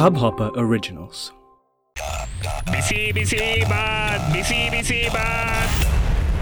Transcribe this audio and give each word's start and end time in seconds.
Hubhopper 0.00 0.50
Originals. 0.56 1.30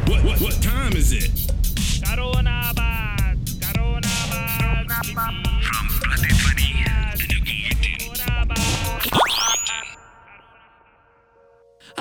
What, 0.06 0.22
what, 0.22 0.40
what 0.40 0.62
time 0.62 0.92
is 0.92 1.12
it? 1.12 1.57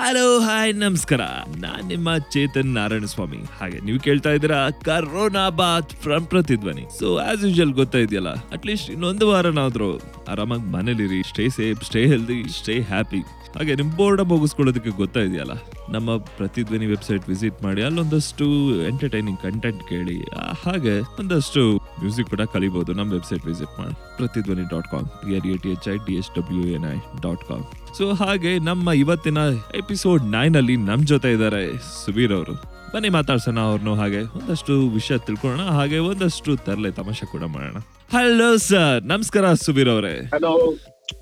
Hello 0.00 0.24
hi 0.46 0.72
ನಮಸ್ಕಾರ. 0.82 1.22
ನಾನ್ 1.62 1.84
ನಿಮ್ಮ 1.92 2.08
ಚೇತನ್ 2.34 2.70
ನಾರಾಯಣ 2.76 3.06
ಸ್ವಾಮಿ 3.12 3.38
ಹಾಗೆ 3.58 3.78
ನೀವು 3.86 3.98
ಕೇಳ್ತಾ 4.06 4.30
ಇದ್ದೀರಾ 4.36 4.58
corona 4.86 5.44
bath 5.60 5.92
from 6.04 6.26
Prathidhwani 6.32 6.84
so 6.98 7.08
as 7.24 7.42
usual 7.46 7.72
ಗೊತ್ತಾ 7.80 8.00
ಇದೆಯಲ್ಲ 8.06 8.32
ಅಟ್ಲೀಸ್ಟ್ 8.56 8.90
ಇನ್ನೊಂದು 8.94 9.26
ವಾರನಾದ್ರೂ 9.30 9.88
ಆರಾಮಾಗಿ 10.32 10.66
ಮನೇಲಿರಿ 10.74 11.20
stay 11.30 11.46
safe 11.58 11.82
stay 11.88 12.02
healthy 12.12 12.38
stay 12.58 12.76
happy 12.92 13.22
ಹಾಗೆ 13.56 13.74
ನಿಮ್ 13.80 13.90
ಬೋರ್ಡ 13.98 14.20
ಮುಗಿಸ್ಕೊಳ್ಳೋದಕ್ಕೆ 14.30 14.92
ಗೊತ್ತಾ 15.00 15.20
ಇದೆಯಲ್ಲ, 15.20 15.54
ನಮ್ಮ 15.94 16.16
ಪ್ರತಿಧ್ವನಿ 16.38 16.86
ವೆಬ್ಸೈಟ್ 16.86 17.24
ವಿಸಿಟ್ 17.30 17.58
ಮಾಡಿ 17.62 17.82
ಅಲ್ಲೊಂದಷ್ಟು 17.82 18.46
ಎಂಟರ್ಟೈನಿಂಗ್ 18.90 19.40
ಕಂಟೆಂಟ್ 19.46 19.82
ಕೇಳಿ 19.88 20.16
ಹಾಗೆ 20.64 20.94
ಒಂದಷ್ಟು 21.22 21.62
ಮ್ಯೂಸಿಕ್ 22.02 22.30
ಕೂಡ 22.34 22.44
ಕಲಿಬಹುದು 22.54 22.92
ನಮ್ಮ 23.00 23.10
ವೆಬ್ಸೈಟ್ 23.18 23.46
ವಿಸಿಟ್ 23.50 23.74
ಮಾಡಿ 23.80 23.96
Prathidhwani 24.18 24.66
dot 24.74 24.90
com 24.94 25.08
P 25.22 25.36
R 25.38 25.48
A 25.52 25.58
T 25.64 25.70
H 25.76 25.88
I 25.88 25.98
D 26.08 26.16
S 26.20 26.30
W 26.38 26.66
N 26.78 26.86
I 26.92 26.96
dot 27.26 27.44
com 27.50 27.64
so 27.96 28.04
ಹಾಗೆ 28.20 28.50
ನಮ್ಮ 28.68 28.92
ಇವತ್ತಿನ 29.02 29.38
ಎಪಿಸೋಡ್ 29.80 30.22
ನೈನ್ 30.34 30.56
ಅಲ್ಲಿ 30.60 30.74
ನಮ್ 30.88 31.02
ಜೊತೆ 31.12 31.30
ಇದ್ದಾರೆ 31.36 31.62
ಸುಬೀರ್ 32.02 32.32
ಅವರು. 32.36 32.54
ಬನ್ನಿ 32.92 33.08
ಮಾತಾಡ್ಸೋಣ 33.16 33.60
ಅವ್ರನ್ನು 33.68 33.94
ಹಾಗೆ 34.00 34.20
ಒಂದಷ್ಟು 34.38 34.74
ವಿಷಯ 34.96 35.16
ತಿಳ್ಕೊಳ್ಳೋಣ 35.26 35.64
ಹಾಗೆ 35.78 35.98
ಒಂದಷ್ಟು 36.10 36.52
ತರಲೆ 36.66 36.90
ತಮಾಷೆ 36.98 37.26
ಕೂಡ 37.32 37.44
ಮಾಡೋಣ. 37.54 37.78
ಹಲೋ 38.14 38.50
ಸರ್ 38.68 39.00
ನಮಸ್ಕಾರ 39.12 39.46
ಸುಬೀರ್ 39.64 39.90
ಅವರೇ. 39.94 40.14
ಹಲೋ 40.34 40.52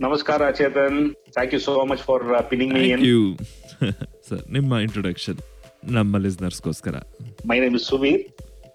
ನಮಸ್ಕಾರ 0.05 0.51
Chetan. 0.61 0.99
Thank 1.37 1.55
you 1.57 1.61
so 1.69 1.75
much 1.93 2.05
for 2.09 2.25
pinging 2.53 2.75
me 2.77 2.85
thank 2.87 3.07
you 3.13 3.21
sir 4.29 4.45
ನಿಮ್ಮ 4.57 4.81
ಇಂಟ್ರೊಡಕ್ಷನ್ 4.87 5.41
ನಮ್ಮ 5.99 6.19
ಲಿಸ್ನರ್ಸ್ಗೋಸ್ಕರ 6.27 6.97
my 7.53 7.59
name 7.65 7.77
is 7.81 7.89
Subir 7.93 8.23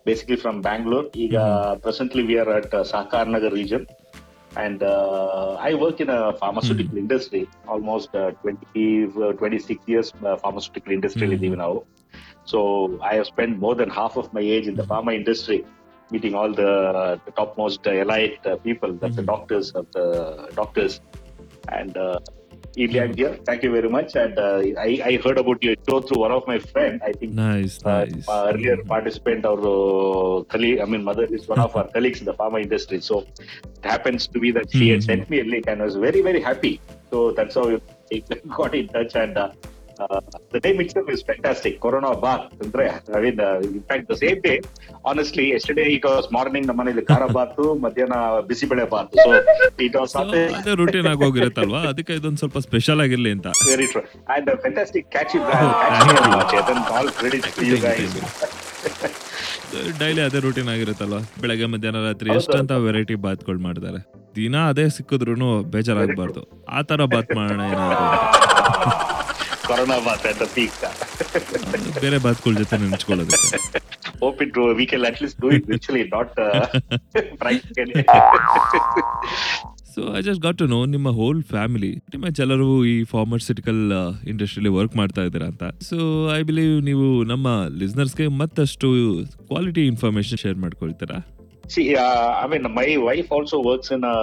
basically 0.08 0.38
from 0.44 0.60
Bangalore 0.68 1.08
ಈಗ 1.26 1.38
presently 1.86 2.24
we 2.30 2.38
are 2.44 2.54
at 2.60 2.76
Sahakar 2.94 3.30
Nagar 3.38 3.56
region. 3.62 3.84
And 4.56 4.84
uh, 4.84 5.54
I 5.60 5.74
work 5.76 6.02
in 6.02 6.10
a 6.10 6.34
pharmaceutical 6.34 6.98
industry, 6.98 7.48
almost 7.68 8.14
uh, 8.14 8.32
20, 8.42 9.06
uh, 9.06 9.32
26 9.34 9.88
years 9.88 10.12
uh, 10.26 10.36
pharmaceutical 10.38 10.92
industry 10.92 11.28
Mhm. 11.28 11.32
living 11.32 11.58
now. 11.58 11.84
So 12.46 13.00
I 13.02 13.16
have 13.16 13.28
spent 13.28 13.60
more 13.60 13.76
than 13.76 13.90
half 13.90 14.18
of 14.18 14.34
my 14.34 14.42
age 14.42 14.68
in 14.68 14.76
the 14.76 14.84
pharma 14.84 15.16
industry, 15.16 15.64
meeting 16.12 16.36
all 16.36 16.52
the, 16.52 17.20
the 17.26 17.32
topmost 17.32 17.88
uh, 17.88 17.92
elite 17.92 18.40
uh, 18.46 18.58
people, 18.58 18.94
that's 18.94 19.16
the 19.16 19.22
Mhm. 19.22 19.28
doctors 19.34 19.72
of 19.72 19.86
the 19.94 20.50
doctors. 20.56 21.00
And 21.70 21.96
Ilya 22.78 23.10
mm. 23.10 23.46
thank 23.46 23.64
you 23.64 23.72
very 23.72 23.90
much. 23.90 24.16
And 24.16 24.38
uh, 24.40 24.62
I, 24.80 25.02
I 25.04 25.20
heard 25.24 25.38
about 25.38 25.62
your 25.62 25.76
show 25.88 26.00
through 26.00 26.22
one 26.22 26.32
of 26.32 26.48
my 26.48 26.60
friends. 26.60 27.02
I 27.06 27.12
think 27.12 27.34
nice, 27.34 27.84
uh, 27.84 28.06
nice. 28.06 28.28
Uh, 28.28 28.52
earlier 28.54 28.78
mm. 28.78 28.88
participant 28.88 29.46
or 29.46 30.46
colleague, 30.46 30.80
I 30.80 30.86
mean 30.86 31.04
mother 31.04 31.26
is 31.26 31.48
one 31.48 31.60
of 31.60 31.76
our 31.76 31.88
colleagues 31.90 32.20
in 32.20 32.26
the 32.26 32.34
pharma 32.34 32.62
industry. 32.62 33.02
So 33.02 33.20
it 33.22 33.84
happens 33.84 34.28
to 34.28 34.40
be 34.40 34.52
that 34.52 34.72
she 34.72 34.88
mm. 34.88 34.92
had 34.92 35.00
hmm. 35.02 35.06
sent 35.06 35.30
me 35.30 35.40
a 35.42 35.44
link 35.44 35.66
and 35.68 35.82
I 35.82 35.86
was 35.86 35.96
very 35.96 36.22
very 36.22 36.42
happy. 36.42 36.80
So 37.10 37.32
that's 37.32 37.56
how 37.56 37.68
we 38.10 38.24
got 38.56 38.74
in 38.74 38.88
touch 38.88 39.16
and 39.16 39.38
uh, 39.38 39.52
uh, 40.02 40.08
uh, 40.10 40.22
the 40.54 40.60
name 40.60 40.80
itself 40.82 41.10
is 41.10 41.22
fantastic. 41.24 41.74
Corona 41.80 42.12
Bath. 42.18 42.46
I 43.10 43.20
mean, 43.20 43.40
uh, 43.40 43.50
in 43.70 43.84
fact, 43.84 44.08
the 44.08 44.18
same 44.18 44.40
day, 44.42 44.58
honestly, 45.06 45.46
yesterday 45.52 45.88
it 45.96 46.06
was 46.06 46.28
morning, 46.32 46.64
ನಮ್ಮ 46.68 46.80
ಮನೇಲಿ 46.82 47.04
ಖಾರ 47.10 47.24
ಬಾತು 47.38 47.64
ಮಧ್ಯಾಹ್ನ 47.84 48.18
bisibele 48.50 48.86
bath 48.94 49.18
so 49.24 49.30
it 49.88 49.98
was 50.00 50.14
ಅದೇ 50.22 50.74
routine 50.82 51.10
ಆಗಿ 51.12 51.24
ಹೋಗಿರುತ್ತಲ್ವಾ 51.26 51.82
ಅದಕ್ಕೆ 51.92 52.16
ಇದೊಂದು 52.20 52.42
ಸ್ವಲ್ಪ 52.44 52.60
special 52.68 53.02
ಆಗಿರ್ಲಿ 53.06 53.34
ಅಂತ 53.38 53.48
Very 53.72 53.88
true. 53.94 54.04
And 54.36 54.48
a 54.50 54.58
fantastic 54.66 55.06
catchy 55.16 55.42
brand. 55.48 55.68
Oh, 55.68 55.82
catchy 55.84 56.08
thank 56.08 56.24
you. 56.24 56.34
name, 56.36 56.46
Chetan. 56.54 56.80
All 56.98 57.10
credit 57.22 57.46
to 57.58 57.66
you 57.72 57.80
guys. 57.88 58.16
Daily 60.00 60.22
ಅದೇ 60.26 60.40
ರೂಟೀನ್ 60.46 60.70
ಆಗಿರುತ್ತಲ್ವಾ 60.74 61.20
ಬೆಳಗ್ಗೆ 61.42 61.68
ಮಧ್ಯಾಹ್ನ 61.74 62.00
ರಾತ್ರಿ. 62.08 62.30
ಎಷ್ಟಂತ 62.38 62.72
ವೆರೈಟಿ 62.86 63.16
ಬಾತ್ಗಳು 63.26 63.60
ಮಾಡ್ತಾರೆ 63.68 64.00
ದಿನ 64.36 64.56
ಅದೇ 64.72 64.86
ಸಿಕ್ಕಿದ್ರು 64.96 65.34
ಬೇಜಾರಾಗಬಾರ್ದು 65.74 66.42
ಆ 66.70 66.82
ತರ 66.90 67.06
ಬಾತ್ 67.14 67.32
ಮಾಡೋಣ 67.40 67.62
ಏನಾದ್ರು 67.74 68.08
Bath 69.72 70.26
at 70.26 70.36
the 70.36 70.48
peak. 70.56 70.74
ಬೇರೆ 72.02 72.18
ಬಾತ್ಗಳ 72.20 72.54
ಜೊತೆ 72.54 72.78
ನೆನ್ಸ್ಕೊಳ್ಳೋದಕ್ಕೆ 72.78 73.60
Hope 74.22 74.42
it 74.42 74.58
we 74.74 74.86
can 74.86 75.04
at 75.06 75.18
least 75.22 75.38
do 75.40 75.50
it 75.50 75.64
virtually, 75.66 76.04
not 76.10 76.32
uh, 76.38 76.66
practically. 77.44 78.04
So 79.94 80.02
I 80.18 80.20
just 80.22 80.42
got 80.44 80.58
to 80.58 80.66
know 80.66 80.78
ನಿಮ್ಮ 80.86 81.10
ಹೋಲ್ 81.12 81.40
ಫ್ಯಾಮಿಲಿ 81.44 81.90
ನಿಮ್ಮ 82.14 82.30
ಎಲ್ಲರೂ 82.40 82.68
ಈ 82.86 82.94
ಫಾರ್ಮಸ್ಯೂಟಿಕಲ್ 83.10 83.82
ಇಂಡಸ್ಟ್ರಿಯಲ್ಲಿ 84.28 84.72
ವರ್ಕ್ 84.78 84.96
ಮಾಡ್ತಾ 84.96 85.24
ಇದ್ದೀರಾ 85.24 85.48
ಅಂತ 85.48 85.64
ಸೊ 85.90 85.98
ಐ 86.36 86.42
ಬಿಲೀವ್ 86.44 86.76
ನೀವು 86.86 87.08
ನಮ್ಮ 87.24 87.48
ಲಿಸ್ನರ್ಸ್ಗೆ 87.82 88.28
ಮತ್ತಷ್ಟು 88.42 88.90
ಕ್ವಾಲಿಟಿ 89.48 89.84
ಇನ್ಫಾರ್ಮೇಶನ್ 89.88 90.42
ಶೇರ್ 90.44 90.58
ಮಾಡ್ಕೊಳ್ತೀರಾ 90.58 91.20
See, 91.69 91.97
uh, 91.97 92.05
I 92.35 92.47
mean, 92.47 92.65
my 92.73 92.97
wife 92.99 93.29
also 93.31 93.61
works 93.61 93.91
in 93.91 94.05
a 94.07 94.17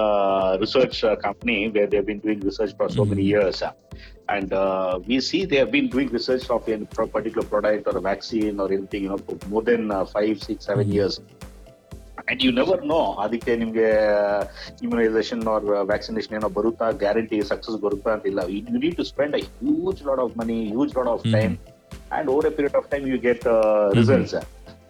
research 0.58 1.04
uh, 1.04 1.14
company 1.18 1.68
where 1.68 1.86
they've 1.86 2.06
been 2.06 2.20
doing 2.20 2.40
research 2.42 2.72
for 2.74 2.88
so 2.90 3.04
many 3.04 3.22
Mhm. 3.22 3.32
years. 3.32 3.58
uh, 3.60 3.72
and 4.28 4.50
uh, 4.54 4.92
we 5.06 5.20
see 5.20 5.44
they 5.44 5.58
have 5.58 5.70
been 5.70 5.88
doing 5.88 6.08
research 6.10 6.44
of 6.48 6.68
a 6.68 6.78
pro- 6.86 7.06
particular 7.08 7.46
product 7.46 7.86
or 7.86 7.96
a 7.98 8.02
vaccine 8.02 8.58
or 8.58 8.72
anything, 8.72 9.02
you 9.02 9.10
know, 9.10 9.18
for 9.26 9.36
more 9.46 9.62
than 9.62 9.90
uh, 9.90 10.04
five, 10.14 10.36
six, 10.40 10.64
seven 10.64 10.86
Mhm. 10.86 10.94
years. 10.94 11.16
And 12.28 12.42
you 12.42 12.52
never 12.52 12.76
know, 12.82 13.02
ಅದಕ್ಕೆ 13.24 13.52
ನಿಮಗೆ 13.56 13.88
immunisation 14.84 15.42
R 15.54 15.64
vaccination 15.90 16.34
ಏನೋ 16.38 16.48
ಬರುತ್ತಾ 16.58 16.86
guarantee 17.02 17.38
success 17.50 17.78
ಬರುತ್ತಾ 17.84 18.10
ಅಂತಿಲ್ಲ 18.16 18.40
you 18.52 18.78
need 18.78 18.96
to 19.00 19.06
spend 19.12 19.34
a 19.38 19.42
huge 19.60 20.00
lot 20.08 20.22
of 20.24 20.34
money 20.42 20.58
huge 20.74 20.94
lot 20.98 21.10
of 21.14 21.24
Mhm. 21.26 21.34
Time 21.36 21.54
and 22.18 22.28
over 22.34 22.46
a 22.50 22.54
period 22.58 22.76
of 22.80 22.88
time 22.94 23.06
you 23.12 23.18
get 23.28 23.44
results 24.00 24.34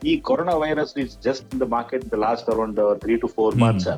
ಈ 0.03 0.15
corona 0.26 0.54
virus 0.62 0.92
is 1.04 1.15
just 1.26 1.47
in 1.54 1.62
the 1.62 1.69
market 1.76 2.04
the 2.15 2.19
last 2.26 2.48
around 2.54 2.81
three 3.04 3.16
to 3.25 3.31
four 3.38 3.54
Mhm. 3.56 3.65
Months 3.66 3.88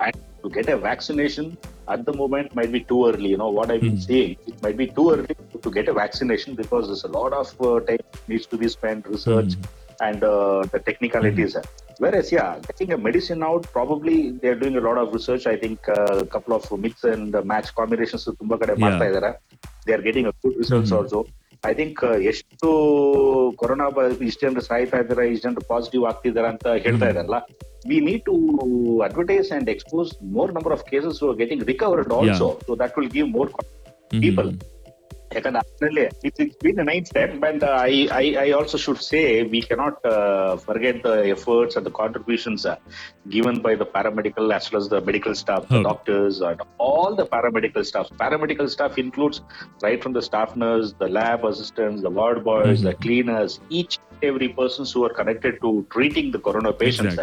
and 0.00 0.16
to 0.42 0.48
get 0.50 0.66
a 0.68 0.76
vaccination 0.82 1.46
at 1.88 2.00
the 2.06 2.12
moment 2.12 2.48
might 2.58 2.72
be 2.74 2.80
too 2.90 2.98
early 3.06 3.28
you 3.32 3.38
know 3.42 3.48
what 3.58 3.68
i've 3.72 3.84
been 3.84 3.96
Mhm. 3.98 4.06
saying 4.08 4.32
it 4.50 4.58
might 4.64 4.76
be 4.76 4.86
too 4.96 5.06
early 5.12 5.34
to 5.64 5.70
get 5.76 5.86
a 5.88 5.96
vaccination 6.00 6.50
because 6.54 6.84
there's 6.88 7.04
a 7.04 7.14
lot 7.16 7.32
of 7.32 7.48
uh, 7.60 7.78
time 7.88 8.02
needs 8.28 8.46
to 8.46 8.58
be 8.62 8.68
spent 8.74 9.08
research 9.14 9.52
and 10.06 10.20
uh, 10.32 10.58
the 10.72 10.80
technicalities 10.88 11.54
whereas 12.04 12.26
yeah 12.36 12.50
getting 12.68 12.92
a 12.92 13.00
medicine 13.06 13.42
out 13.42 13.64
probably 13.76 14.16
they're 14.42 14.60
doing 14.64 14.76
a 14.76 14.84
lot 14.88 15.00
of 15.02 15.08
research 15.18 15.46
i 15.46 15.58
think 15.62 15.80
uh, 15.96 16.16
a 16.18 16.30
couple 16.34 16.54
of 16.58 16.66
mix 16.84 17.06
and 17.14 17.32
match 17.52 17.70
combinations 17.80 18.26
ತುಂಬಾ 18.42 18.58
ಕಡೆ 18.62 18.76
ಮಾಡ್ತಾ 18.84 19.06
ಇದ್ದಾರೆ 19.12 19.32
they 19.86 19.94
are 19.98 20.04
getting 20.08 20.28
a 20.32 20.36
good 20.42 20.56
results 20.62 20.92
Mhm. 20.92 20.98
also 21.00 21.20
I 21.63 21.73
think 21.73 21.99
ಎಷ್ಟು 22.23 22.67
corona 23.55 23.85
ಇಷ್ಟು 24.21 24.41
ಜನರು 24.41 24.61
ಸಾಯ್ತಾ 24.61 24.97
ಇದಾರೆ 24.97 25.25
ಇಷ್ಟು 25.27 25.43
ಜನರು 25.43 25.61
ಪಾಸಿಟಿವ್ 25.67 26.03
ಆಗ್ತಿದಾರ 26.05 26.45
ಅಂತ 26.47 26.67
ಹೇಳ್ತಾ. 26.85 27.07
ಇದಾರಲ್ಲ. 27.09 27.37
We 27.87 27.97
need 27.99 28.23
to 28.25 28.33
advertise 29.01 29.51
and 29.51 29.69
expose 29.69 30.09
more 30.31 30.51
number 30.53 30.73
of 30.73 30.83
cases 30.89 31.19
getting 31.37 31.63
recovered 31.63 32.13
also 32.13 32.47
so 32.67 32.75
that 32.75 32.95
will 32.97 33.11
give 33.11 33.29
more 33.29 33.51
Definitely, 35.31 36.09
it, 36.23 36.37
has 36.37 36.55
been 36.57 36.79
a 36.79 36.83
nice 36.83 37.07
step, 37.09 37.39
but 37.39 37.63
uh, 37.63 37.67
I, 37.67 38.07
I, 38.11 38.35
I 38.39 38.51
also 38.51 38.77
should 38.77 39.01
say 39.01 39.43
we 39.43 39.61
cannot 39.61 40.03
uh, 40.05 40.57
forget 40.57 41.01
the 41.03 41.29
efforts 41.29 41.77
and 41.77 41.85
the 41.85 41.91
contributions 41.91 42.65
uh, 42.65 42.75
given 43.29 43.61
by 43.61 43.75
the 43.75 43.85
paramedical 43.85 44.53
as 44.53 44.71
well 44.71 44.81
as 44.81 44.89
the 44.89 44.99
medical 45.01 45.33
staff, 45.33 45.67
the 45.69 45.77
hmm. 45.77 45.83
doctors, 45.83 46.41
and 46.41 46.61
all 46.77 47.15
the 47.15 47.25
paramedical 47.25 47.85
staff. 47.85 48.09
Paramedical 48.17 48.69
staff 48.69 48.97
includes 48.97 49.41
right 49.81 50.03
from 50.03 50.13
the 50.13 50.21
staff 50.21 50.55
nurses, 50.55 50.93
the 50.99 51.07
lab 51.07 51.45
assistants, 51.45 52.01
the 52.01 52.09
ward 52.09 52.43
boys, 52.43 52.79
hmm. 52.79 52.87
the 52.87 52.93
cleaners, 52.95 53.59
each 53.69 53.99
every 54.21 54.49
persons 54.49 54.91
who 54.91 55.03
are 55.05 55.13
connected 55.13 55.59
to 55.61 55.85
treating 55.89 56.31
the 56.31 56.39
corona 56.39 56.73
patients. 56.73 57.15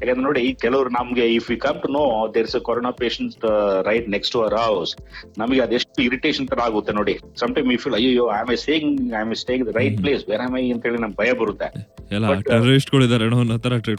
ಯಾಕಂದ್ರೆ 0.00 0.24
ನೋಡಿ 0.28 0.42
ಕೆಲವರು 0.64 0.90
ನಮ್ಗೆ 0.98 1.24
if 1.38 1.48
you 1.52 1.56
come 1.66 1.78
to 1.84 1.88
know 1.98 2.02
there 2.34 2.46
is 2.50 2.56
a 2.58 2.62
corona 2.68 2.92
patient 3.02 3.44
right 3.88 4.06
next 4.14 4.32
to 4.34 4.40
our 4.42 4.56
house 4.62 4.92
ನಮಗೆ 5.40 5.60
ಅದೆಷ್ಟು 5.66 6.02
irritation 6.08 6.48
ತರ 6.50 6.60
ಆಗುತ್ತೆ 6.68 6.92
ನೋಡಿ. 6.98 7.14
Some 7.40 7.52
time 7.56 7.70
if 7.76 7.82
feel 7.84 7.96
ಅಯ್ಯೋ 8.00 8.26
I 8.36 8.38
am 8.42 8.52
saying 8.68 8.92
I 9.18 9.20
am 9.24 9.34
staying 9.44 9.64
the 9.68 9.74
right. 9.80 9.96
Place 10.04 10.22
where 10.30 10.42
I 10.60 10.64
ಅಂತ 10.74 10.82
ಹೇಳಿ 10.88 11.00
ನಮ್ಗೆ 11.04 11.18
ಭಯ 11.22 11.32
ಬರುತ್ತೆ. 11.42 11.68
uh, 11.68 12.20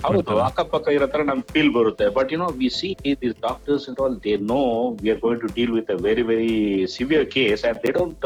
ಹೌದು 0.08 0.38
ಅಕ್ಕಪಕ್ಕ 0.48 0.88
ಇರೋ 0.98 1.08
ತರ 1.14 1.24
ನಮ್ಗೆ 1.32 1.48
ಫೀಲ್ 1.56 1.72
ಬರುತ್ತೆ. 1.78 2.06
But 2.18 2.30
you 2.34 2.40
know 2.44 2.48
we 2.62 2.70
see 2.78 2.90
this 3.24 3.36
doctors 3.48 3.86
and 3.90 4.00
all 4.04 4.16
they 4.26 4.34
know 4.54 4.62
we 5.02 5.10
are 5.14 5.22
going 5.26 5.42
to 5.46 5.52
deal 5.58 5.74
with 5.78 5.92
a 5.96 5.98
very 6.08 6.24
very 6.32 6.56
severe 6.98 7.28
case 7.38 7.64
and 7.70 7.80
they 7.86 7.92
don't 8.00 8.26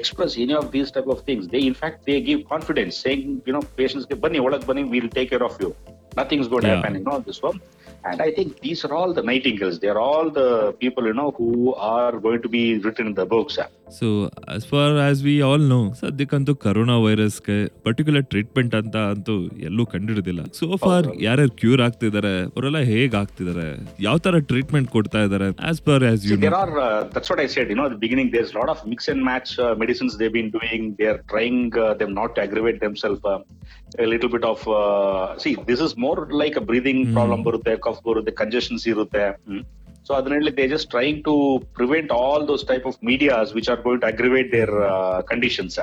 express 0.00 0.36
any 0.44 0.56
of 0.60 0.68
these 0.76 0.92
type 0.96 1.10
of 1.16 1.22
things 1.28 1.48
they 1.54 1.60
in 1.68 1.78
fact 1.82 2.02
they 2.10 2.16
give 2.30 2.42
confidence 2.54 2.96
saying 3.06 3.26
you 3.50 3.54
know 3.58 3.62
ಪೇಷಂಟ್ಸ್ಗೆ 3.82 4.18
ಬನ್ನಿ 4.24 4.40
ಒಳಗೆ 4.46 4.66
ಬನ್ನಿ 4.70 4.84
will 4.96 5.12
take 5.18 5.30
care 5.34 5.46
of 5.50 5.58
you 5.64 5.70
nothings 6.12 6.50
to 6.54 6.58
Yeah. 6.62 6.74
happen 6.74 6.96
in 6.96 7.06
all 7.12 7.22
this 7.30 7.40
one 7.42 7.58
And 8.04 8.20
I 8.20 8.32
think 8.32 8.60
these 8.60 8.84
are 8.84 8.92
all 8.92 9.10
the 9.14 9.22
nightingales. 9.22 9.78
They 9.78 9.88
are 9.88 10.00
all 10.00 10.28
the 10.30 10.46
people, 10.80 11.04
you 11.06 11.12
know, 11.12 11.30
who 11.30 11.50
are 11.90 12.18
going 12.18 12.42
to 12.42 12.48
be 12.48 12.78
written 12.78 13.06
in 13.06 13.14
the 13.14 13.26
books. 13.26 13.56
So 13.98 14.06
as 14.52 14.64
far 14.70 14.94
as 15.06 15.18
we 15.26 15.34
all 15.46 15.64
know 15.72 15.78
ಸದ್ಯಕ್ಕಂತೂ 16.00 16.52
corona 16.62 16.94
ವೈರಸ್ಗೆ 17.04 17.56
particular 17.86 18.24
treatment 18.32 18.74
ಅಂತ 18.78 18.96
ಅಂತೂ 19.14 19.34
ಎಲ್ಲೂ 19.68 19.84
ಕಂಡಿಡಿದಿಲ್ಲ 19.94 20.42
so 20.58 20.66
for 20.84 21.08
ಯಾರ್ಯಾರು 21.26 21.52
cure 21.62 21.82
ಆಗ್ತಿದ್ದಾರೆ 21.86 22.32
ಅವರೆಲ್ಲ 22.54 22.80
ಹೇಗ್ 22.92 23.14
ಆಗ್ತಿದ್ದಾರೆ 23.20 23.66
ಯಾವ 24.06 24.16
ತರ 24.26 24.40
ಟ್ರೀಟ್ಮೆಂಟ್ 24.52 24.88
ಕೊಡ್ತಾ 24.96 25.22
ಇದ್ದಾರೆ 25.26 25.48
as 25.70 25.82
per 25.88 26.06
as 26.10 26.24
you 26.28 26.32
See, 26.32 26.40
there 26.46 26.58
are, 26.62 26.72
uh, 26.86 26.98
that's 27.14 27.30
what 27.32 27.42
I 27.46 27.50
said, 27.56 27.68
you 27.72 27.78
know, 27.80 27.86
at 27.90 27.94
the 27.96 28.02
beginning, 28.06 28.30
there's 28.36 28.54
a 28.54 28.58
lot 28.60 28.70
of 28.74 28.80
mix 28.92 29.10
and 29.14 29.22
match 29.22 29.52
uh, 29.58 29.74
medicines 29.84 30.16
they've 30.20 30.38
been 30.40 30.52
doing. 30.58 30.82
They're 31.00 31.22
trying 31.34 31.60
uh, 31.76 31.92
them 31.94 32.12
Uh, 33.98 34.04
little 34.04 34.28
bit 34.28 34.44
of, 34.44 34.66
uh, 34.68 35.38
see, 35.38 35.54
this 35.66 35.80
is 35.80 35.96
more 35.96 36.28
like 36.30 36.56
a 36.56 36.60
breathing 36.60 37.00
problem, 37.14 37.40
ಬರುತ್ತೆ, 37.42 37.76
cough 37.86 37.98
ಬರುತ್ತೆ, 38.06 38.32
congestions 38.42 38.84
ಇರುತ್ತೆ. 38.92 39.24
Hmm. 39.48 39.62
So, 40.06 40.12
ಅದರಲ್ಲಿ 40.18 40.50
they're 40.56 40.72
just 40.76 40.88
trying 40.94 41.18
to 41.28 41.34
prevent 41.78 42.08
all 42.18 42.40
those 42.50 42.64
type 42.70 42.86
of 42.90 42.94
medias 43.10 43.48
which 43.56 43.68
are 43.72 43.80
going 43.86 44.00
to 44.00 44.08
aggravate 44.12 44.48
their 44.56 44.72
uh, 44.92 45.18
conditions. 45.32 45.74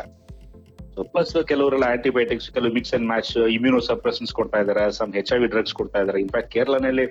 So 0.96 1.04
plus 1.04 1.30
ಕೆಲವರೆಲ್ಲ 1.50 1.86
antibiotics 1.96 2.48
ಕೆಲವು 2.52 2.72
mix 2.78 2.94
and 2.94 3.06
match 3.08 3.30
immuno 3.58 3.80
suppressions 3.90 4.32
ಕೊಡ್ತಾ 4.38 4.60
ಇದಾರೆ 4.64 4.92
some 4.98 5.12
H 5.18 5.30
I 5.36 5.38
V 5.44 5.48
drugs 5.48 5.74
ಕೊಡ್ತಾ 5.74 6.00
kerala 6.00 6.20
in fact 6.24 6.52
ಕೇರಳನಲ್ಲಿ 6.56 7.06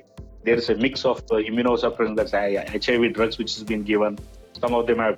there 0.46 0.60
is 0.62 0.70
a 0.74 0.76
mix 0.86 1.04
of 1.10 1.20
immuno 1.50 1.74
suppression 1.84 2.18
H 2.74 2.88
I 2.94 2.96
V 3.02 3.08
drugs 3.18 3.38
which 3.40 3.54
is 3.56 3.64
been 3.72 3.84
given 3.92 4.16
some 4.62 4.74
of 4.78 4.84
them 4.88 5.00
have 5.04 5.16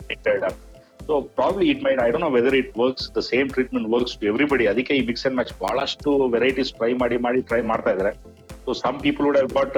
so 1.11 1.17
probably 1.39 1.67
it 1.71 1.81
might 1.87 2.01
I 2.03 2.09
don't 2.12 2.25
know 2.27 2.33
whether 2.37 2.57
it 2.61 2.73
works 2.81 3.07
the 3.17 3.23
same 3.31 3.49
treatment 3.55 3.89
works 3.95 4.15
to 4.19 4.27
everybody 4.31 4.67
ಅದಕ್ಕೆ 4.73 4.95
ಈ 4.99 5.05
mix 5.07 5.25
and 5.27 5.37
match 5.39 5.53
ಬಹಳಷ್ಟು 5.62 6.11
varieties 6.35 6.73
try 6.79 6.91
ಮಾಡಿ 7.03 7.19
ಮಾಡಿ 7.27 7.41
try 7.51 7.62
ಮಾಡ್ತಾ 7.71 7.93
ಇದಾರೆ 7.97 8.12
so 8.67 8.73
some 8.83 8.99
people 9.07 9.27
would 9.27 9.39
have 9.39 9.53
got 9.59 9.77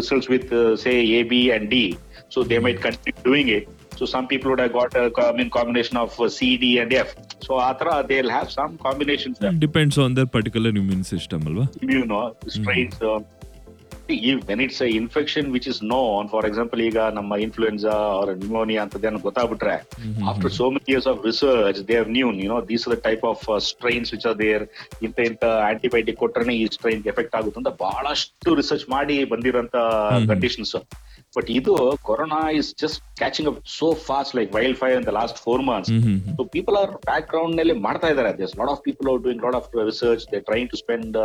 results 0.00 0.28
with 0.34 0.50
say 0.82 0.92
A 1.12 1.22
B 1.32 1.42
and 1.56 1.68
D 1.74 1.84
so 2.34 2.44
they 2.52 2.58
might 2.66 2.82
continue 2.88 3.22
doing 3.30 3.52
it 3.58 3.68
So 3.94 4.06
some 4.06 4.26
people 4.26 4.50
would 4.50 4.60
have 4.60 4.72
got 4.72 4.92
a 4.94 5.10
com- 5.10 5.38
in 5.38 5.48
combination 5.50 5.96
of 5.96 6.12
uh, 6.18 6.28
C, 6.28 6.56
D, 6.56 6.78
and 6.78 6.92
F. 6.94 7.08
So 7.40 7.58
Atra, 7.60 8.04
they'll 8.08 8.30
have 8.30 8.48
some 8.50 8.72
combinations. 8.78 9.36
of 9.40 9.58
depends 9.64 9.98
on 10.04 10.14
their 10.16 10.28
particular 10.36 10.76
immune 10.80 11.04
system 11.10 11.42
ಅಲ್ವಾ 11.48 11.66
Immuno 11.82 12.20
strains. 12.56 12.96
Uh, 14.08 14.46
when 14.48 14.60
it's 14.60 14.82
infection 14.82 15.46
which 15.52 15.66
is 15.66 15.78
known, 15.82 16.28
for 16.28 16.42
example, 16.46 16.80
ಈಗ 16.80 16.98
ನಮ್ಮ 17.12 17.36
influenza 17.36 17.94
or 18.20 18.28
pneumonia 18.34 18.82
ಅಂತದೇನು 18.82 19.18
ಗೊತ್ತಾಗ್ಬಿಟ್ರೆ 19.18 19.76
after 20.30 20.52
so 20.52 20.66
many 20.70 20.90
years 20.92 21.06
of 21.06 21.20
research 21.24 21.80
they 21.88 21.96
have 21.96 22.08
known, 22.08 22.36
you 22.38 22.48
know, 22.48 22.60
these 22.60 22.84
are 22.86 22.92
the 22.96 23.02
type 23.08 23.24
of 23.24 23.38
are 23.48 23.62
strains 23.62 24.10
which 24.14 24.26
are 24.30 24.36
there. 24.44 24.62
ಇಂತ 25.02 25.18
ಇಂತ 25.30 25.44
antibiotic 25.70 26.18
ಕೊಟ್ರೆ 26.18 26.54
ಈ 26.56 26.66
strain 26.66 27.02
effect 27.06 27.36
ಆಗುತ್ತೆ 27.40 27.60
ಅಂತ 27.62 27.68
ಬಹಳಷ್ಟು 27.68 28.54
ರಿಸರ್ಚ್ 28.54 28.86
ಮಾಡಿ 28.88 29.24
ಬಂದಿರೋಂತ 29.24 29.76
ಕಂಡೀಷನ್ಸ್ 30.32 30.74
ಬಟ್ 31.36 31.48
ಇದು 31.50 31.74
corona 32.02 32.40
is 32.58 32.68
just 32.82 33.00
catching 33.18 33.48
up 33.50 33.58
so 33.74 33.88
fast 34.06 34.34
like 34.36 34.50
wildfire 34.78 34.94
in 34.96 35.06
the 35.06 35.14
last 35.18 35.38
four 35.38 35.62
months 35.62 35.90
so 36.36 36.44
people 36.56 36.76
are 36.76 36.92
back 37.06 37.26
ಗ್ರೌಂಡ್ನಲ್ಲಿ 37.28 37.76
ಮಾಡ್ತಾ 37.78 38.08
ಇದ್ದಾರೆ 38.08 38.32
this 38.38 38.54
lot 38.60 38.70
of 38.70 38.82
people 38.84 39.08
are 39.12 39.20
doing 39.22 39.42
lot 39.44 39.56
of 39.56 39.68
research 39.84 40.24
they 40.32 40.40
trying 40.40 40.70
to 40.70 40.76
spend 40.76 41.16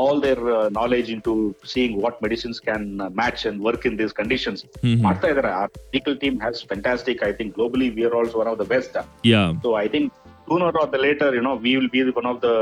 all 0.00 0.20
their 0.22 0.42
knowledge 0.72 1.10
into 1.22 1.34
seeing 1.66 1.96
what 2.04 2.18
medicines 2.22 2.60
can 2.60 2.86
match 3.14 3.44
and 3.46 3.60
work 3.62 3.86
in 3.86 3.98
these 3.98 4.14
conditions 4.14 4.62
ಮಾಡ್ತಾ 5.02 5.28
ಇದ್ದಾರೆ 5.28 5.52
ಆ 5.52 5.64
team 6.20 6.38
has 6.40 6.60
fantastic 6.66 7.22
I 7.22 7.32
think 7.32 7.54
globally 7.54 7.88
we 7.90 8.04
are 8.04 8.16
also 8.16 8.38
one 8.38 8.50
of 8.54 8.60
the 8.60 8.66
best 8.68 8.98
so 9.62 9.70
I 9.78 9.84
I 9.84 9.88
think 9.88 10.12
sooner 10.48 10.70
or 10.70 10.86
the 10.86 10.98
later, 10.98 11.34
you 11.34 11.42
know, 11.42 11.56
we 11.56 11.76
will 11.76 11.88
be 11.88 12.02
one 12.10 12.26
of 12.26 12.40
the, 12.40 12.54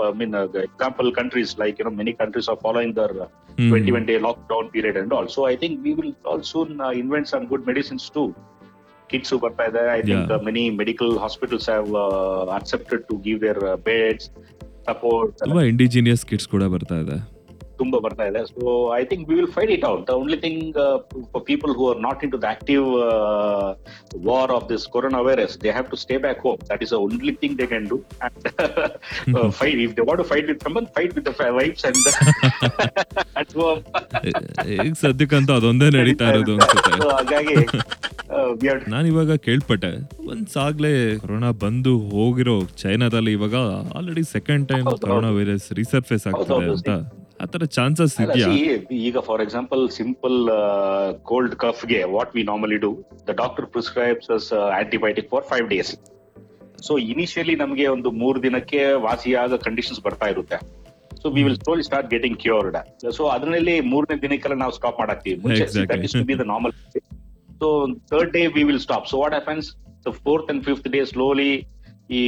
I 0.00 0.12
mean, 0.12 0.34
uh, 0.34 0.46
the 0.46 0.60
example 0.60 1.12
countries 1.12 1.58
like, 1.58 1.78
you 1.78 1.84
know, 1.84 1.90
many 1.90 2.12
countries 2.12 2.48
are 2.48 2.56
following 2.56 2.92
their 2.92 3.22
uh, 3.22 3.28
21 3.56 4.06
day 4.06 4.18
lockdown 4.18 4.72
period 4.72 4.96
and 4.96 5.12
all. 5.12 5.28
So 5.28 5.46
I 5.46 5.56
think 5.56 5.82
we 5.82 5.94
will 5.94 6.14
all 6.24 6.42
soon 6.42 6.80
uh, 6.80 6.90
invent 6.90 7.28
some 7.28 7.46
good 7.46 7.66
medicines 7.66 8.10
too. 8.10 8.34
Kids 9.08 9.30
who 9.30 9.38
by 9.38 9.68
there, 9.70 9.90
I 9.90 10.02
think 10.02 10.28
Yeah. 10.28 10.36
uh, 10.36 10.38
many 10.38 10.70
medical 10.70 11.18
hospitals 11.18 11.66
have 11.66 11.88
uh, 11.94 12.46
accepted 12.50 13.08
to 13.10 13.18
give 13.18 13.40
their 13.40 13.60
uh, 13.66 13.76
beds, 13.88 14.30
support. 14.88 15.30
ತುಂಬಾ 15.42 15.62
indigenous 15.62 16.24
kits 16.30 16.48
ಕೂಡ 16.48 16.64
ಬರ್ತಾ 16.64 16.98
ಇದೆ 16.98 17.16
ತುಂಬಾ 17.82 17.98
ಬರ್ತಾ 18.06 18.24
ಇದೆ. 18.30 18.42
So 18.52 18.62
I 18.96 19.02
think 19.10 19.24
we 19.28 19.36
will 19.38 19.52
fight 19.56 19.72
it 19.76 19.86
out 19.90 20.04
the 20.08 20.14
only 20.20 20.38
thing 20.44 20.62
for 21.32 21.44
people 21.50 21.72
who 21.78 21.86
are 21.90 22.00
not 22.06 22.22
into 22.34 22.40
the 22.44 22.48
active 22.54 22.86
war 24.28 24.52
of 24.56 24.66
this 24.72 24.86
corona 24.94 25.22
virus 25.28 25.56
they 25.64 25.72
have 25.76 25.88
to 25.92 25.98
stay 26.04 26.16
back 26.26 26.42
home 26.46 26.60
that 26.70 26.84
is 26.86 26.92
the 26.94 27.00
only 27.06 27.34
thing 27.42 27.56
they 27.60 27.68
can 27.72 27.88
do 27.92 27.98
fight 29.60 29.80
if 29.86 29.94
they 29.98 30.04
want 30.10 30.20
to 30.22 30.28
fight 30.32 30.46
with 30.50 30.62
ಸಂಬಂಧ 30.68 30.88
fight 30.98 31.14
with 31.18 31.30
wives 31.60 31.86
and 31.90 32.06
at 33.40 33.54
home 33.60 33.80
ಈಗ 34.78 34.94
ಸದ್ಯಕ್ಕಂತೂ 35.04 35.54
ಅದೊಂದೇ 35.58 35.88
ನಡೀತಾ 35.98 36.26
ಇರೋದು 36.32 36.52
ಅನ್ಸುತ್ತೆ. 36.56 36.92
ಹಾಗಾಗಿ 37.12 37.54
R 38.70 38.82
ನಾನು 38.92 39.06
ಇವಾಗ 39.12 39.32
ಕೇಳ್ಪಟ್ಟೆ. 39.46 39.90
ಒಂದ್ಸಾಗ್ಲೇ 40.32 40.90
ಕೊರೋನಾ 41.22 41.50
ಬಂದು 41.62 41.92
ಹೋಗಿರೋ 42.12 42.54
ಚೈನಾದಲ್ಲಿ 42.82 43.32
ಇವಾಗ 43.38 43.56
already 43.98 44.24
second 44.34 44.64
time 44.70 44.86
corona. 45.02 45.30
Virus 45.38 45.66
resurface 45.80 46.26
ಆಗ್ತದೆ 46.30 46.68
ಅಂತ. 46.74 46.90
ಆತರ 47.40 47.64
ಚಾನ್ಸಸ್ 47.64 48.14
ಇದೆಯಾ? 48.20 48.48
ಈಗ 49.08 49.18
for 49.18 49.42
example 49.42 49.82
simple 49.90 50.38
cold 51.22 51.54
ಕಫ್ಗೆ 51.54 52.04
what 52.04 52.32
we 52.36 52.42
normally 52.42 52.76
do 52.76 52.90
the 53.28 53.34
doctor 53.42 53.66
prescribes 53.66 54.52
antibiotic 54.80 55.28
for 55.30 55.44
five 55.44 55.68
days 55.68 55.92
so 56.86 56.98
initially 57.12 57.54
ನಮಗೆ 57.54 57.86
ಒಂದು 57.86 58.10
ಮೂರು 58.10 58.42
ದಿನಕ್ಕೆ 58.42 58.92
ವಾಸಿಯಾದ 59.06 59.56
ಕಂಡೀಷನ್ಸ್ 59.56 60.00
ಬರ್ತಾ 60.00 60.26
ಇರುತ್ತೆ. 60.26 60.58
So 61.22 61.28
we 61.30 61.42
will 61.42 61.56
slowly 61.56 61.82
start 61.82 62.08
getting 62.10 62.38
cured 62.38 62.76
so 63.16 63.24
ಅದರಲ್ಲಿ 63.26 63.80
ಮೂರನೇ 63.80 64.16
ದಿನಕ್ಕೆಲ್ಲ 64.22 64.54
ನಾವು 64.54 64.72
ಸ್ಟಾಪ್ 64.72 64.98
ಮಾಡಾಕ್ತಿವಿ. 65.00 65.36
ಮುಂಚೆ 65.42 65.62
Exactly. 65.62 65.88
That 65.92 66.04
is 66.04 66.12
to 66.12 66.24
be 66.24 66.34
the 66.34 66.46
normal 66.52 66.74
so 67.60 67.68
third 68.10 68.32
day 68.32 68.46
we 68.46 68.64
will 68.70 68.80
stop 68.80 69.08
so 69.08 69.18
what 69.18 69.34
happens 69.38 69.68
the 70.06 70.12
fourth 70.24 70.50
and 70.52 70.64
fifth 70.64 70.88
day 70.88 71.00
slowly 71.04 71.50
ಈ 72.10 72.22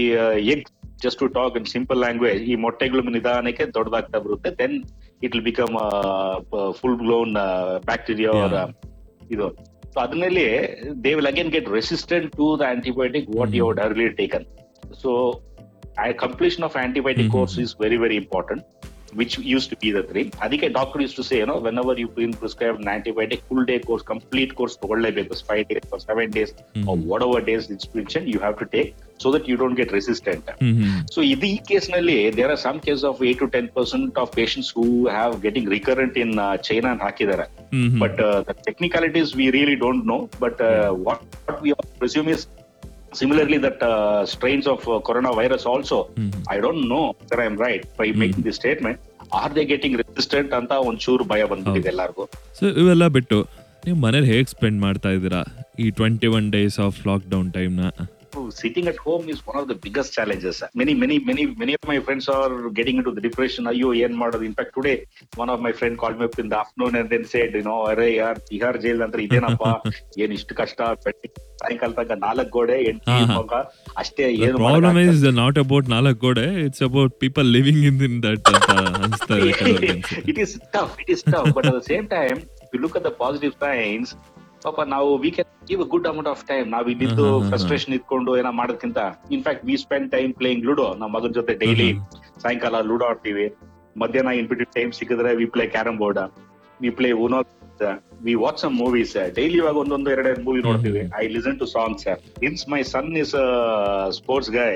egg 0.54 0.64
just 1.04 1.18
to 1.18 1.26
talk 1.26 1.56
in 1.56 1.66
simple 1.66 1.98
language 1.98 2.42
ಈ 2.42 2.54
ಮೊಟ್ಟೆಗಳು 2.54 3.02
ನಿಧಾನಕ್ಕೆ 3.10 3.64
ದೊಡ್ಡದಾಗ್ತಾ 3.76 4.18
ಬರುತ್ತೆ. 4.18 4.50
Then 4.60 4.76
it 5.22 5.32
will 5.34 5.44
become 5.44 5.74
full 6.80 6.98
grown 6.98 7.32
bacteria 7.86 8.32
Yeah. 8.32 8.66
ಇದು. 9.30 9.46
So 9.94 10.00
ಅದನ್ನಲ್ಲಿ 10.00 10.44
they 11.04 11.14
will 11.14 11.26
again 11.26 11.50
get 11.50 11.68
resistant 11.68 12.28
to 12.36 12.58
the 12.60 12.64
antibiotic 12.74 13.26
what 13.38 13.54
you 13.54 13.66
early 13.86 14.08
taken 14.20 14.46
so 15.02 15.10
completion 16.18 16.64
of 16.64 16.76
antibiotic 16.76 17.26
Mhm. 17.26 17.36
Course 17.36 17.56
is 17.58 17.72
very 17.80 17.96
very 17.96 18.16
important 18.16 18.64
which 19.12 19.34
used 19.54 19.68
to 19.70 19.76
be 19.76 19.90
the 19.90 20.02
thing. 20.12 20.28
ಅದಕ್ಕೆ 20.44 20.68
doctor 20.76 20.98
use 21.02 21.16
to 21.18 21.24
say 21.28 21.38
you 21.40 21.48
know 21.50 21.58
whenever 21.66 21.94
you 22.00 22.08
been 22.18 22.34
prescribed 22.42 22.78
an 22.82 22.90
antibiotic 22.94 23.40
full 23.48 23.62
day 23.70 23.78
course 23.88 24.04
complete 24.12 24.52
course 24.58 24.74
ತಗೊಳ್ಳೇಬೇಕು 24.82 25.40
five 25.50 25.64
days 25.70 25.88
or 25.94 26.00
seven 26.08 26.30
days 26.38 26.52
or 26.88 26.96
whatever 27.10 27.40
days 27.50 27.64
it's 27.74 27.88
mentioned 27.98 28.28
you 28.34 28.40
have 28.46 28.56
to 28.62 28.68
take 28.76 28.90
so 29.20 29.30
that 29.34 29.44
you 29.50 29.56
don't 29.62 29.76
get 29.80 29.90
resistant. 29.98 30.46
Hmm 30.62 30.76
hmm 30.78 30.96
so 31.14 31.20
ಇದು 31.32 31.46
ಈ 31.54 31.58
ಕೇಸ್ನಲ್ಲಿ 31.70 32.16
there 32.38 32.52
are 32.54 32.62
some 32.66 32.78
case 32.86 33.02
of 33.10 33.20
eight 33.30 33.40
to 33.42 33.48
ten 33.56 33.68
percent 33.76 34.16
of 34.22 34.30
patients 34.38 34.70
who 34.78 34.86
have 35.16 35.34
getting 35.44 35.68
recurrent 35.76 36.16
in 36.24 36.34
China 36.68 36.90
ಅಂತ 36.94 37.04
ಹಾಕಿದ್ದಾರೆ 37.08 37.46
but 38.04 38.20
technicalities 38.68 39.30
we 39.40 39.46
really 39.58 39.76
don't 39.84 40.04
know 40.12 40.18
but 40.44 40.62
what 41.08 41.22
we 41.66 41.72
presume 42.02 42.30
is 42.36 42.44
similarly 43.12 43.58
that 43.58 43.80
uh, 43.84 44.20
strains 44.26 44.66
of 44.66 44.80
uh, 44.86 44.98
coronavirus 45.08 45.64
also 45.66 45.98
Mhm. 46.18 46.38
i 46.54 46.60
don't 46.64 46.82
know 46.84 47.04
that 47.30 47.40
i'm 47.44 47.56
right 47.58 47.82
by 47.98 48.06
making 48.22 48.44
this 48.48 48.56
statement 48.56 48.98
are 49.40 49.50
they 49.56 49.64
getting 49.64 49.92
resistant 49.96 50.50
ಅಂತ 50.58 50.72
ಒಂಚೂರು 50.88 51.24
ಭಯ 51.24 51.42
ಬಂದ್ಬಿಟ್ಟಿದೆ 51.44 51.90
ಎಲ್ಲರಿಗೂ 51.92 52.24
so 52.58 52.64
ಇವೆಲ್ಲ 52.82 53.06
ಬಿಟ್ಟು 53.16 53.38
ನೀವು 53.84 53.98
ಮನೇಲಿ 53.98 54.28
ಹೇಗ್ 54.32 54.48
ಸ್ಪೆಂಡ್ 54.48 54.78
ಮಾಡ್ತಾ 54.80 55.12
ಇದ್ದೀರಾ 55.16 55.42
ಈ 55.78 55.86
twenty 55.98 56.28
one 56.38 56.48
days 56.56 56.76
of 56.86 56.98
lockdown 57.28 57.48
ಟೈಮ್ನ 57.52 57.84
sitting 58.53 58.87
at 58.87 58.97
home 58.97 59.27
is 59.27 59.39
one 59.43 59.57
of 59.57 59.67
the 59.67 59.75
biggest 59.77 60.13
challenges. 60.13 60.57
Many, 60.73 60.93
many, 60.95 61.17
many, 61.21 61.43
many 61.55 61.73
of 61.73 61.85
my 61.85 61.99
friends 61.99 62.27
are 62.29 62.49
getting 62.71 62.97
into 62.97 63.11
the 63.11 63.21
depression. 63.21 63.65
Ayyo, 63.65 63.89
ಏನ್ 64.01 64.15
ಮಾಡೋದು? 64.21 64.45
In 64.45 64.53
fact, 64.53 64.71
today, 64.75 64.95
one 65.33 65.49
of 65.49 65.59
my 65.59 65.71
friend 65.71 65.97
called 65.97 66.17
me 66.19 66.25
up 66.25 66.37
in 66.39 66.49
the 66.49 66.59
afternoon 66.59 66.95
and 66.99 67.09
then 67.09 67.23
said, 67.25 67.51
you 67.53 67.65
know, 67.67 67.77
ಅರೆ 67.91 68.07
ಯಾರ್ 68.15 68.39
Tihar 68.49 68.79
jail 68.83 69.01
ಅಂದ್ರೆ 69.05 69.21
ಇದೇನಪ್ಪ 69.27 69.63
ಏನ್ 70.23 70.33
ಇಷ್ಟು 70.37 70.55
ಕಷ್ಟ 70.61 70.79
ಬೆಳಗ್ಗೆ 71.05 71.29
ಸಾಯಂಕಾಲ 71.61 71.91
ತನಕ 71.99 72.17
ನಾಲ್ಕು 72.25 72.51
ಗೋಡೆ 72.57 72.77
ಎಂಟು 72.89 73.09
ಹಾ, 73.11 73.17
ಹಾ. 73.23 73.37
ಮಗ 73.39 73.53
ಅಷ್ಟೇ 74.01 74.25
ಏನು 74.45 74.57
ಪ್ರಾಬ್ಲಮ್ 74.63 74.99
ಇಸ್ 75.05 75.23
ನಾಟ್ 75.41 75.59
ಅಬೌಟ್ 75.63 75.89
ನಾಲ್ಕು 75.95 76.19
ಗೋಡೆ 76.25 76.47
it's 76.67 76.83
about 76.89 77.15
people 77.25 77.49
living 77.57 77.83
in 77.91 78.01
in 78.09 78.19
that 78.27 78.49
ಅಂತ 78.53 78.69
ಅನಿಸ್ತಾ 79.05 79.37
ಇದೆ 79.41 79.51
ಕೆಲವ್ರಿಗೆ 79.61 79.93
ಅನ್ಸುತ್ತೆ. 79.95 80.23
it 80.33 80.39
is 80.45 80.53
tough. 80.75 80.93
It 81.05 81.11
is 81.15 81.23
tough. 81.33 81.49
but 81.57 81.65
at 81.65 81.77
the 81.81 81.87
same 81.91 82.07
time, 82.09 82.37
if 82.63 82.71
you 82.73 82.81
look 82.85 82.97
at 82.99 83.05
the 83.09 83.15
positive 83.23 83.55
signs, 83.65 84.09
ಪಾಪ 84.62 84.80
ನಾವು 84.88 85.10
we 85.18 85.30
can 85.30 85.50
give 85.66 85.82
good 85.86 86.06
amount 86.06 86.28
of 86.28 86.42
time 86.46 86.66
ನಾವ್ 86.68 86.88
ಹಾ. 87.32 87.48
Frustration 87.48 87.94
ಇಟ್ಕೊಂಡು 87.94 88.32
ಏನೋ 88.36 88.52
ಮಾಡೋದಕ್ಕಿಂತ 88.52 88.98
in fact 89.30 89.64
we 89.66 89.76
spend 89.76 90.08
time 90.12 90.32
playing 90.34 90.64
ludo 90.66 90.86
ನಮ್ಮ 90.94 91.10
ಮಗನ 91.16 91.32
ಜೊತೆ 91.32 91.54
ಡೈಲಿ 91.54 91.88
ಸಾಯಂಕಾಲ 92.42 92.80
ಲೂಡೋ 92.82 93.04
ಆಡ್ತೀವಿ. 93.04 93.46
ಮಧ್ಯಾಹ್ನ 93.96 94.30
ಇನ್ 94.32 94.48
ಬಿಟ್ಟು 94.48 94.64
ಟೈಮ್ 94.74 94.92
ಸಿಕ್ಕಿದ್ರೆ 94.92 95.34
we 95.34 95.46
play 95.46 95.66
carrom 95.66 95.98
board 95.98 96.20
we 96.80 96.90
play 96.90 97.12
Uno 97.24 97.40
we 98.22 98.34
watch 98.34 98.58
some 98.58 98.74
movies 98.78 99.12
daily 99.36 99.58
ಇವಾಗ 99.58 99.76
ಒಂದೊಂದು 99.76 100.10
ಎರಡೆರಡು 100.10 100.42
ಮೂವಿ 100.44 100.60
ನೋಡ್ತೀವಿ. 100.62 101.02
I 101.18 101.26
listen 101.28 101.58
to 101.58 101.66
songs 101.68 102.04
ins 102.42 102.64
my 102.68 102.82
son 102.92 103.10
is 103.16 103.34
sports 104.16 104.50
guy 104.52 104.70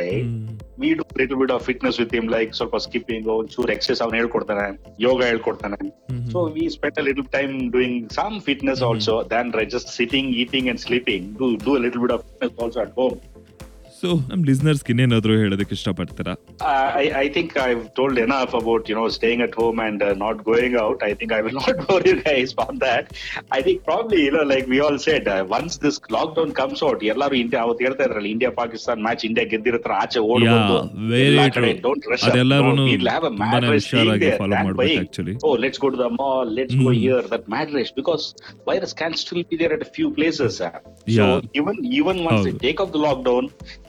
hmm. 0.78 0.87
we 0.87 0.95
do 0.95 1.02
a 1.16 1.23
little 1.23 1.40
bit 1.42 1.50
of 1.50 1.66
fitness 1.66 2.04
with 2.04 2.21
him, 2.21 2.28
like 2.28 2.52
ಸ್ವಲ್ಪ 2.52 2.76
skipping 2.76 3.26
ಒಂಚೂರು 3.26 3.73
exercise 3.73 4.02
ಅವ್ನು 4.02 4.16
ಹೇಳ್ಕೊಡ್ತಾನೆ 4.16 4.95
ಯೋಗ 5.00 5.25
ಹೇಳ್ಕೊಡ್ತಾನೆ. 5.25 5.88
So 6.33 6.45
we 6.45 6.68
spend 6.68 6.99
a 6.99 7.02
little 7.02 7.26
time 7.26 7.73
doing 7.73 8.12
some 8.12 8.40
fitness 8.40 8.83
also 8.83 9.25
then 9.30 9.71
just 9.71 9.88
sitting 9.88 10.37
eating 10.37 10.68
and 10.68 10.80
sleeping 10.80 11.38
do 11.38 11.56
do 11.56 11.75
a 11.75 11.78
little 11.78 12.00
bit 12.00 12.12
of 12.12 12.23
fitness 12.23 12.62
also 12.62 12.80
at 12.80 12.90
home 12.90 13.36
so 14.00 14.09
ನಮ್ 14.31 14.41
ಲಿಸ್ನರ್ಸ್ಗೆ 14.45 14.91
ಇನ್ನೇನಾದ್ರು 14.93 15.35
ಹೇಳೋದಕ್ಕೆ 15.43 15.75
ಇಷ್ಟಪಡ್ತೀರಾ 15.79 16.33
I 17.03 17.05
I 17.21 17.26
think 17.29 17.53
I 17.67 17.69
told 17.99 18.17
enough 18.19 18.53
about 18.55 18.83
you 18.91 18.97
know 18.99 19.07
staying 19.09 19.41
at 19.41 19.55
home 19.61 19.79
and 19.79 20.03
uh, 20.03 20.12
not 20.25 20.37
going 20.50 20.75
out. 20.85 20.99
I 21.03 21.12
think 21.19 21.31
I 21.33 21.41
will 21.41 21.57
not 21.61 21.76
bore 21.87 22.03
you 22.11 22.17
guys 22.23 22.50
on 22.59 22.79
that. 22.79 23.05
I 23.50 23.61
think 23.67 23.79
probably 23.85 24.21
you 24.25 24.33
like 24.33 24.50
like 24.53 24.67
we 24.75 24.81
all 24.81 24.99
said 24.99 25.25
uh, 25.29 25.43
once 25.49 25.76
this 25.76 25.97
lockdown 26.17 26.53
comes 26.61 26.83
out, 26.83 26.99
ಎಲ್ಲರೂ 27.12 27.35
India 27.35 27.62
ಅವತ್ತು 27.62 27.85
ಹೇಳ್ತಾ 27.87 28.05
ಇದ್ರಲ್ಲ 28.09 28.29
India 28.35 28.50
Pakistan 28.61 29.03
match 29.07 29.25
India 29.25 29.47
ಗೆದ್ದಿರತ್ರ 29.55 29.93
ಆಚೆ 30.03 30.21
Yeah, 30.47 30.61
very 31.12 31.26
ಎಲ್ಲಾ 31.31 31.47
true. 31.47 31.55
ಕಡೆ 31.57 31.73
don't 31.87 32.07
rush 32.12 32.26
ಅದೆಲ್ಲರೂನು 32.31 32.85
we'll 32.93 33.12
have 33.17 33.26
a 33.31 33.35
mad 33.43 33.47
ತುಂಬಾನೇ 33.47 33.71
race 33.75 33.88
ಹುಷಾರಾಗಿ 33.88 34.21
being 34.21 34.31
there, 34.31 34.38
follow 34.43 34.57
that 34.57 34.67
ಮಾಡ್ಬೇಕು 34.69 34.83
buying. 34.83 35.07
actually. 35.07 35.37
Oh, 35.47 35.55
let's 35.65 35.79
go 35.79 35.91
to 35.91 36.00
the 36.05 36.11
mall. 36.21 36.47
Let's 36.59 36.76
go 36.76 36.93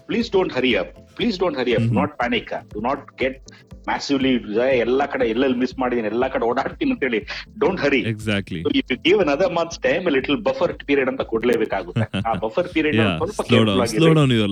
please 0.10 0.30
don't 0.32 0.54
hurry 0.54 0.72
up 0.76 0.92
please 1.18 1.38
don't 1.40 1.58
hurry 1.58 1.74
up 1.76 1.90
not 1.92 2.14
panic 2.18 2.52
do 2.74 2.82
not 2.82 3.04
get 3.18 3.40
massively 3.88 4.32
ಎಲ್ಲ 4.78 5.02
ಕಡೆ 5.06 5.26
ಎಲ್ಲೆಲ್ಲಿ 5.30 5.58
miss 5.58 5.76
ಮಾಡಿದೀನಿ 5.80 6.08
ಎಲ್ಲ 6.08 6.26
ಕಡೆ 6.28 6.46
ಓಡಾಡ್ತೀನಿ 6.46 6.92
ಅಂತ 6.92 7.04
ಹೇಳಿ 7.04 7.20
don't 7.58 7.82
hurry 7.82 8.00
exactly 8.06 8.62
give 9.06 9.20
another 9.20 9.54
month 9.54 9.78
time 9.82 10.08
little 10.10 10.40
buffer 10.48 10.74
period 10.86 11.10
ಅಂತ 11.10 11.24
ಕೊಡ್ಲೇಬೇಕಾಗುತ್ತೆ. 11.34 12.06
ಆ 12.28 12.34
ಬಫರ್ 12.34 12.70
ಪೀರಿಯಡ್ 12.74 12.98
ಸ್ವಲ್ಪ 13.30 13.42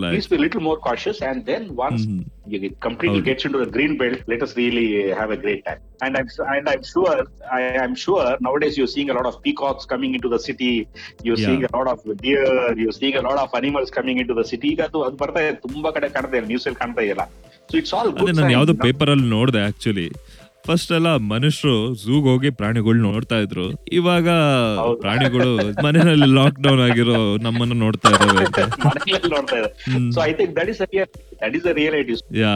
please 0.09 0.29
be 0.33 0.39
little 0.45 0.63
more 0.63 0.79
cautious 0.81 1.21
and 1.23 1.43
then 1.47 1.67
once 1.79 2.05
you 2.47 2.59
completely 2.79 3.19
Okay. 3.19 3.27
gets 3.29 3.45
into 3.45 3.59
the 3.59 3.69
green 3.75 3.93
belt, 3.97 4.19
let 4.27 4.41
us 4.41 4.51
really 4.55 4.85
have 5.11 5.31
a 5.31 5.37
great 5.37 5.61
time. 5.65 5.81
And 6.01 6.17
I'm 6.19 6.27
and 6.49 6.65
I'm 6.71 6.83
sure 6.83 7.13
I 7.51 7.61
am 7.83 7.93
sure 7.95 8.25
nowadays 8.39 8.77
you're 8.79 8.91
seeing 8.95 9.09
a 9.09 9.15
lot 9.19 9.25
of 9.25 9.35
peacocks 9.41 9.85
coming 9.85 10.13
into 10.13 10.29
the 10.29 10.41
city. 10.47 10.71
You're 11.25 11.39
Yeah. 11.39 11.47
seeing 11.47 11.63
a 11.63 11.73
lot 11.77 11.87
of 11.87 11.99
deer. 12.23 12.47
You're 12.81 12.97
seeing 12.99 13.15
a 13.15 13.25
lot 13.29 13.39
of 13.45 13.49
animals 13.61 13.91
coming 13.97 14.19
into 14.23 14.35
the 14.41 14.45
city. 14.51 14.69
ಈಗ 14.73 14.81
ಅದು 14.89 14.99
ಅದು 15.07 15.17
ಬರ್ತಾ 15.23 15.41
ಇದೆ 15.45 15.53
ತುಂಬಾ 15.65 15.91
ಕಡೆ 15.97 16.09
ಕಾಣ್ತಾ 16.15 16.35
ಇಲ್ಲ 16.37 16.47
news 16.51 16.65
ಅಲ್ಲಿ 16.69 16.79
ಕಾಣ್ತಾ 16.83 17.03
ಇಲ್ಲ 17.11 17.23
ಸೊ 17.69 17.75
ಇಟ್ಸ್ 17.81 17.93
ಆಲ್ 17.99 18.09
ಗುಡ್ 18.19 18.35
ನಾನು 18.39 18.53
ಯಾವ್ದೋ 18.57 18.75
ಪೇಪರ್ 18.87 19.11
ಅಲ್ಲಿ 19.15 19.27
ನೋಡಿದೆ 19.37 19.61
ಆಕ್ಚುಲಿ 19.69 20.07
ಫಸ್ಟ್ 20.65 20.91
ಎಲ್ಲ 20.91 21.09
ಮನುಷ್ಯರು 21.27 21.73
ಝೂಗ್ 21.95 22.27
ಹೋಗಿ 22.27 22.49
ಪ್ರಾಣಿಗಳು 22.51 22.99
ನೋಡ್ತಾ 23.01 23.37
ಇದ್ರು. 23.37 23.65
ಇವಾಗ 23.91 24.27
ಪ್ರಾಣಿಗಳು 25.01 25.51
ಮನೆಯಲ್ಲಿ 25.83 26.29
ಲಾಕ್ 26.35 26.59
ಡೌನ್ 26.61 26.81
ಆಗಿರೋ 26.81 27.17
ನಮ್ಮನ್ನ 27.37 27.73
ನೋಡ್ತಾ 27.79 28.09
ಇದಾವೆ 28.09 28.39
ಅಂತ. 28.45 28.59
ಮನೆಗಳಲ್ಲಿ 28.85 29.31
ನೋಡ್ತಾ 29.35 29.57
ಇದೆ 29.57 29.69
so 30.11 30.21
I 30.21 30.33
think 30.33 30.53
that 30.55 30.69
is 30.69 30.81
that 31.43 31.55
is 31.55 31.63
the 31.65 31.73
reality 31.75 32.15
yeah 32.39 32.53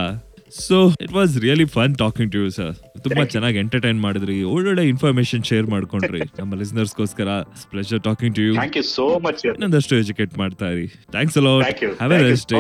so 0.52 0.78
it 1.04 1.12
was 1.12 1.38
really 1.38 1.66
fun 1.66 1.96
talking 1.96 2.32
to 2.32 2.38
you 2.38 2.50
sir 2.50 2.76
ತುಂಬಾ 3.04 3.24
ಚೆನ್ನಾಗಿ 3.26 3.58
ಎಂಟರ್ಟೈನ್ 3.60 4.00
ಮಾಡಿದ್ರಿ. 4.02 4.44
ಒಳ್ಳೊಳ್ಳೆ 4.44 4.88
ಇನ್ಫಾರ್ಮೇಶನ್ 4.88 5.44
ಶೇರ್ 5.44 5.68
ಮಾಡ್ಕೊಂಡ್ರಿ. 5.68 6.22
ನಮ್ಮ 6.40 6.56
ಲಿಸ್ನರ್ಸ್ಗೋಸ್ಕರ 6.56 7.30
pleasure 7.72 8.02
talking 8.02 8.36
to 8.36 8.42
you 8.42 8.54
thank 8.54 8.78
you 8.78 8.84
so 8.84 9.20
much 9.20 9.46
ಇನ್ನೊಂದಷ್ಟು 9.46 9.96
ಎಜುಕೇಟ್ 9.96 10.38
ಮಾಡ್ತಾ 10.38 10.70
ಇರಿ. 10.70 10.88
Thanks 10.88 11.38
have 11.38 12.14
a 12.14 12.18
rest 12.24 12.54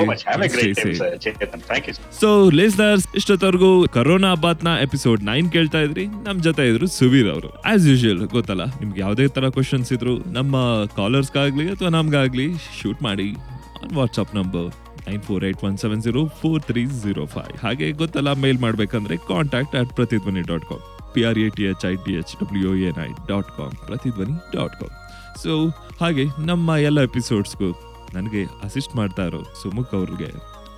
so 2.21 2.49
listeners 2.51 3.07
ಇಷ್ಟೊತ್ತವರೆಗೂ 3.15 3.87
corona 3.87 4.35
ಬಾತ್ನ 4.35 4.67
ಎಪಿಸೋಡ್ 4.67 5.23
ನೈನ್ 5.23 5.51
ಕೇಳ್ತಾ 5.51 5.79
ಇದ್ರಿ. 5.79 6.05
ನಮ್ 6.05 6.39
ಜೊತೆ 6.39 6.69
ಇದ್ರು 6.69 6.87
ಸುವೀರ್ 6.87 7.29
ಅವರು. 7.29 7.49
ಆಸ್ 7.65 7.87
ಯೂಶುವಲ್ 7.87 8.27
ಗೊತ್ತಲ್ಲ 8.27 8.65
ನಿಮ್ಗೆ 8.81 9.01
ಯಾವುದೇ 9.01 9.27
ತರ 9.27 9.49
ಕ್ವಶನ್ಸ್ 9.49 9.93
ಇದ್ರು 9.93 10.17
ನಮ್ಮ 10.31 10.55
ಕಾಲರ್ಸ್ 10.95 11.37
ಆಗ್ಲಿ 11.37 11.69
ಅಥವಾ 11.69 11.89
ನಮ್ಗಾಗ್ಲಿ 11.89 12.47
ಶೂಟ್ 12.81 13.01
ಮಾಡಿ 13.01 13.35
on 13.83 13.95
WhatsApp 13.95 14.35
number 14.35 14.88
nine 15.09 15.21
four 15.29 15.43
eight 15.49 15.63
one 15.69 15.77
seven 15.83 16.01
zero 16.07 16.21
four 16.41 16.61
three 16.69 16.83
zero 17.03 17.25
five. 17.35 17.53
ಹಾಗೆ 17.65 17.87
ಗೊತ್ತಲ್ಲ 18.01 18.31
ಮೇಲ್ 18.45 18.59
ಮಾಡ್ಬೇಕಂದ್ರೆ 18.65 19.17
contact 19.31 19.75
at 19.81 19.93
Prathidhwani 19.99 20.41
dot 20.51 20.65
com 20.71 20.83
P 21.13 21.23
R 21.29 21.39
A 21.39 21.49
T 21.57 21.63
H 21.63 21.85
I 21.91 21.93
T 22.05 22.13
H 22.21 22.33
W 22.41 22.71
N 22.89 22.99
I 23.07 23.09
dot 23.31 23.51
com 23.57 23.75
Prathidhwani 23.87 24.35
dot 24.55 24.75
com 24.81 24.95
so 25.43 25.53
ಹಾಗೆ 26.01 26.25
ನಮ್ಮ 26.45 26.69
ಎಲ್ಲ 26.87 27.01
ಎಪಿಸೋಡ್ಸ್ಗೂ 27.01 27.69
ನನಗೆ 28.13 28.41
assist 28.63 28.95
ಮಾಡ್ತಾ 28.95 29.25
ಇರೋ 29.25 29.41
ಸುಮುಖ್ 29.61 29.93
ಅವ್ರಿಗೆ 29.99 30.29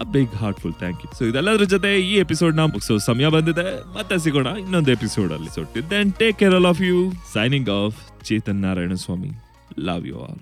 a 0.03 0.05
big 0.13 0.35
heartful 0.41 0.73
thank 0.73 1.01
you 1.03 1.09
so 1.17 1.23
ಇದೆಲ್ಲದ್ರ 1.25 1.63
ಜೊತೆ 1.63 1.89
ಈ 2.01 2.13
ಎಪಿಸೋಡ್ನ 2.15 2.59
ಮುಗಿಸೋ 2.59 2.97
ಸಮಯ 2.97 3.27
ಬಂದಿದೆ. 3.27 3.67
ಮತ್ತೆ 3.97 4.17
ಸಿಗೋಣ 4.17 4.47
ಇನ್ನೊಂದು 4.59 4.91
ಎಪಿಸೋಡ್ 4.91 5.33
ಅಲ್ಲಿ. 5.33 5.51
So 5.55 5.61
then 5.89 6.13
take 6.13 6.39
care 6.39 6.55
all 6.55 6.65
of 6.65 6.81
you 6.81 6.97
signing 7.33 7.69
off 7.81 8.00
Chetan 8.23 8.61
Narayana 8.67 8.93
Swamy 9.05 9.31
love 9.79 10.07
you 10.07 10.17
all 10.21 10.41